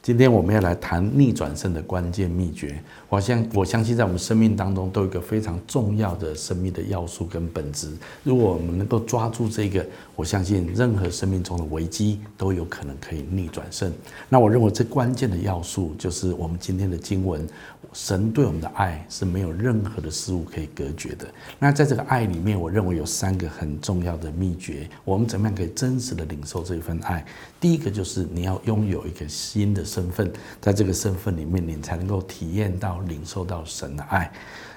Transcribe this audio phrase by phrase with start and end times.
[0.00, 2.80] 今天我们要来谈逆转胜的关键秘诀。
[3.10, 7.90] 我相我相信，在我们生命当中都有一个非常重要的生命的要素跟本质。
[8.22, 9.84] 如果我们能够抓住这个，
[10.14, 13.92] 我相信任何生命中的危机都有可能可以逆转胜。
[14.28, 17.46] 那我认为这关键的要素就是我们今天的经文，
[17.92, 21.26] 神对我们的爱是没有任何的事物可以隔绝的。
[21.58, 24.88] 那在这个爱里面，我认为有三个很重要的秘诀。
[25.04, 27.24] 我们怎么样可以真实的领受这份爱？
[27.60, 30.30] 第一个就是你要拥有一个新的身份，
[30.60, 34.30] 在这个身份里面，你才能够体验到、领受到神的爱。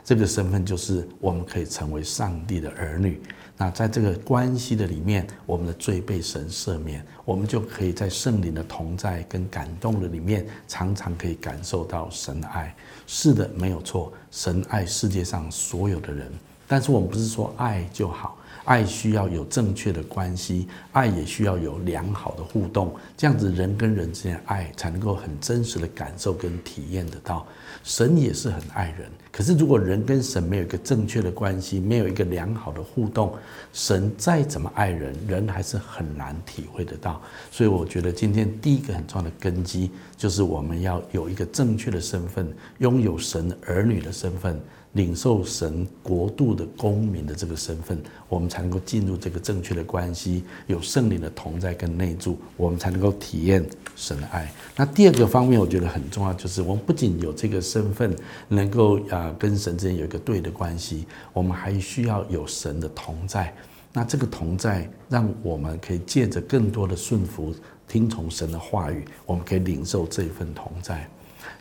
[0.04, 3.22] 这个身份就是我们可以成为上帝的儿女。
[3.58, 12.76] 那在这个关系的里面，我们的罪被神赦免，我们就可以在圣灵的同在跟感动的里面，常常可以感受到神的爱。
[13.06, 16.32] 是的，没有错，神爱世界上所有的人。
[16.72, 18.38] 但是我们不是说爱就好。
[18.64, 27.46] 爱需要有正确的关系，爱也需要有良好的互动，这样子人跟人之间的爱才能够很真实的感受跟体验得到。
[27.84, 33.36] 神也是很爱人，可是如果人跟神没有一个正确的关系，没有一个良好的互动，
[33.74, 37.20] 神再怎么爱人，人还是很难体会得到。
[37.52, 42.48] 所以我觉得今天第一个很重要的根基，就是我们要有一个正确的身份，
[42.78, 44.58] 拥有神儿女的身份。
[44.94, 47.98] 领受神国度的公民的这个身份，
[48.28, 54.52] 我们才能够进入这个正确的关系，有圣灵的同在跟内住，我们才能够体验神的爱。
[54.76, 58.16] 那第二个方面，我觉得很重要，就是我们不仅有这个身份，
[58.50, 63.54] 能够啊跟神之间有一个对的关系，我们还需要有神的同在。
[63.94, 67.54] 那这个同在，让我们可以借着更多的顺服、
[67.88, 71.10] 听从神的话语，我们可以领受这一份同在。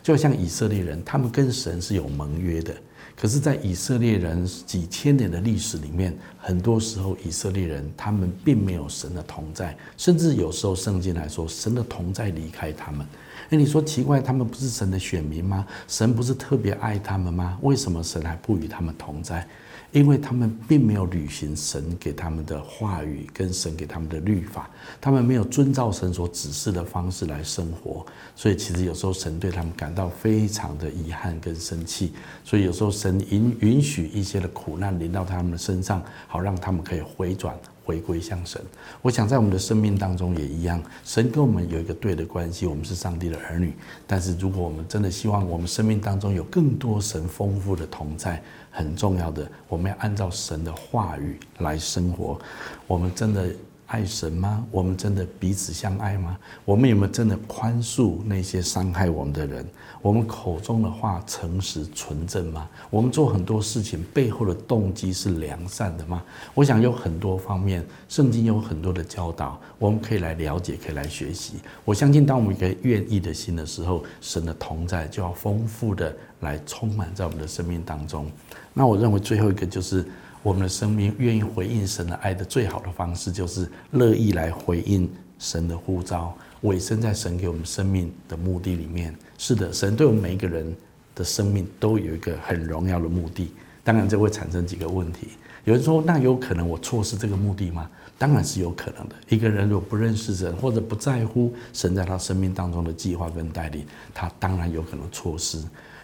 [0.01, 2.73] 就像以色列人，他们跟神是有盟约的。
[3.13, 13.05] 可是，在以色列人几千年的历史里面，很多时候以色列人他们并没有神的同在，甚至有时候圣经来说，神的同在离开他们。
[13.47, 15.67] 那你说奇怪，他们不是神的选民吗？
[15.87, 17.59] 神不是特别爱他们吗？
[17.61, 19.47] 为什么神还不与他们同在？
[19.91, 24.69] 因为他们并没有履行神给他们的话语，跟神给他们的律法，
[25.01, 32.13] 他们没有遵照神所指示的方式来生活，所以其实有时候神对他们感到非常的遗憾跟生气，
[32.43, 37.53] 所以有时候神允允许一些的苦难临到他们的身上，好让他们可以回转。
[37.83, 38.61] 回归向神，
[39.01, 43.73] 我想在我们的生命当中也一样，神跟我们有一个对的关系，我们是上帝的儿女。
[44.05, 52.39] 但是如果我们真的希望我们生命当中有更多神丰富的同在，很重要的，我们要按照神的话语来生活。
[52.87, 53.49] 我们真的。
[53.91, 54.65] 爱神吗？
[54.71, 56.37] 我们真的彼此相爱吗？
[56.63, 59.65] 我们有没有真的宽恕那些伤害我们的人？
[60.01, 62.69] 我们口中的话诚实纯正吗？
[62.89, 66.23] 我们做很多事情背后的动机是良善的吗？
[66.53, 71.55] 我想有很多方面，圣经有很多的教导，我们可以来了解，可以来学习。
[71.83, 78.31] 我相信，当我们一个愿意的心的时候，神的同在就要丰富的来充满在我们的生命当中。
[78.73, 80.05] 那我认为最后一个就是。
[80.43, 89.15] 我们的生命愿意回应神的爱的最好的方式，就是乐意来回应神的呼召，委身在神给我们生命的目的里面。
[89.37, 90.75] 是的，神对我们每一个人
[91.13, 93.51] 的生命都有一个很荣耀的目的。
[93.83, 95.29] 当然，这会产生几个问题。
[95.63, 97.89] 有人说，那有可能我错失这个目的吗？
[98.17, 99.15] 当然是有可能的。
[99.29, 105.59] 一个人如果不认识神，或者不在乎神在他生命当中的计划跟带领，他当然有可能错失。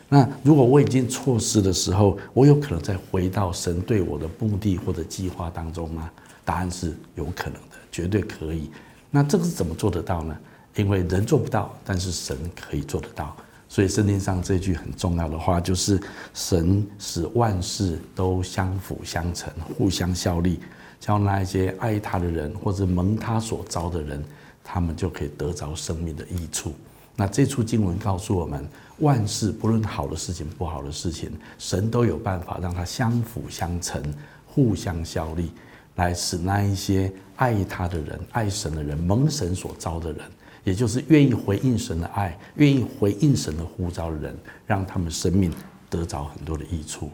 [0.10, 6.10] 那如果我已经错失的时候，我有可能再回到神对我的目的或者计划当中吗？
[6.46, 8.72] 答案是有可能的，绝对可以。
[9.12, 10.38] 那这个是怎么做得到呢？
[10.76, 13.36] 因为人做不到，但是神可以做得到。
[13.68, 16.00] 所以圣经上这句很重要的话就是：
[16.34, 20.62] 神使万事都相辅相成，互相效力，
[21.02, 24.24] 叫那一些爱他的人或者蒙他所招的人，
[24.64, 26.74] 他们就可以得着生命的益处。
[27.20, 28.64] 那这处经文告诉我们，
[29.00, 34.02] 万事不论好的事情、不好的事情，神都有办法让它相辅相成、
[34.46, 35.52] 互相效力，
[35.96, 40.22] 来使那一些爱他的人、爱神的人、蒙神所招的人，
[40.64, 44.38] 也就是愿意回应神的爱、愿意回应神的呼召的人，
[44.68, 45.52] 让他们生命
[45.90, 47.10] 得着很多的益处。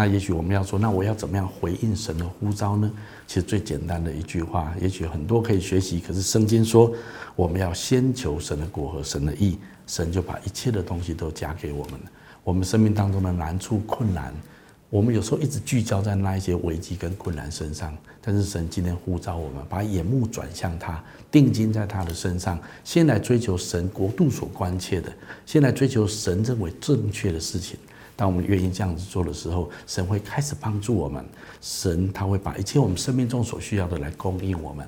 [0.00, 2.88] 那也许我们要说，那我要怎么样回应神的呼召呢？
[3.26, 5.98] 其实最简单的一句话，也许很多可以学习。
[5.98, 6.94] 可是圣经说，
[7.34, 9.58] 我们要先求神的果和神的义，
[9.88, 12.10] 神就把一切的东西都加给我们了。
[12.44, 14.32] 我们生命当中的难处、困难，
[14.88, 17.92] 我们有时候一直聚焦在那一些危机跟困难身上。
[18.22, 25.12] 但是神今天呼召我们，把眼目转向他，定睛在他的身上，先来追求神国度所关切的，
[25.44, 27.76] 先来追求神认为正确的事情。
[28.18, 31.24] 当我们愿意这样子做的时候，神会开始帮助我们。
[31.60, 34.84] 神他会把一切我们生命中所需要的来供应我们。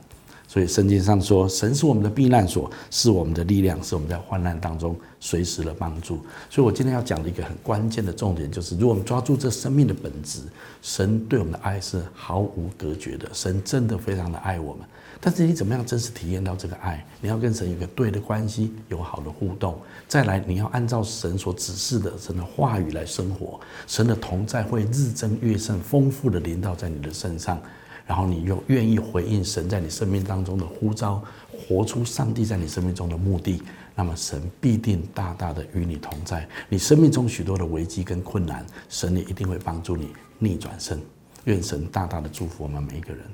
[0.50, 6.18] 所以圣经上说，神是我们的避难所，是我们的力量，是我们在患难当中随时的帮助。
[6.50, 10.40] 所以我今天要讲的一个很关键的重点，就是如果我们抓住这生命的本质，
[10.82, 14.82] 神对我们的爱是毫无隔绝的，神真的非常的爱我们。
[15.20, 17.06] 但是你怎么样真实体验到这个爱？
[17.20, 19.78] 你要跟神有个对的关系，有好的互动。
[20.08, 27.62] 再来，你要按照神所指示的神的话语来生活，神的同在会日增月盛，丰富的临到在你的身上。
[28.10, 31.22] 然后你又愿意回应神在你生命当中的呼召，
[31.52, 33.62] 活出上帝在你生命中的目的，
[33.94, 36.44] 那么神必定大大的与你同在。
[36.68, 40.08] 你生命中许多的危机跟困难，神也一定会帮助你
[40.40, 41.00] 逆转身。
[41.44, 43.24] 愿神大大的祝福我们每一个人。